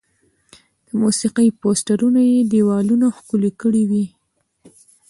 د 0.87 0.89
موسیقي 1.01 1.47
پوسټرونه 1.61 2.21
یې 2.31 2.37
دیوالونه 2.53 3.05
ښکلي 3.17 3.51
کړي 3.61 3.83
وي. 3.89 4.05